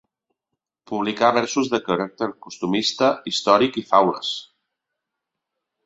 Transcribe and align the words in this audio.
Publicà 0.91 1.29
versos 1.35 1.69
de 1.75 1.81
caràcter 1.91 2.31
costumista, 2.47 3.13
històric 3.33 3.81
i 3.83 3.87
faules. 3.93 4.35